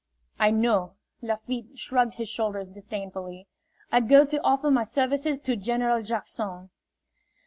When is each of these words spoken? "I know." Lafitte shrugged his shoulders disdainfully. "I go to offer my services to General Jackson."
"I 0.39 0.49
know." 0.49 0.93
Lafitte 1.21 1.77
shrugged 1.77 2.15
his 2.15 2.27
shoulders 2.27 2.71
disdainfully. 2.71 3.45
"I 3.91 3.99
go 3.99 4.25
to 4.25 4.41
offer 4.41 4.71
my 4.71 4.83
services 4.83 5.37
to 5.41 5.55
General 5.55 6.01
Jackson." 6.01 6.71